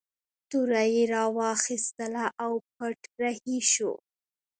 توره 0.49 0.83
یې 0.93 1.03
راواخیستله 1.13 2.25
او 2.43 2.53
پټ 2.75 2.99
رهي 3.21 3.59
شو. 3.71 3.93